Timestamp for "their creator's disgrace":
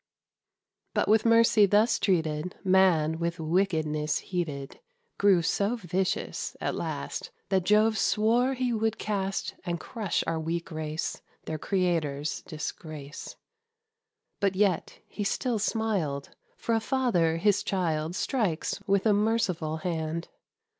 11.45-13.35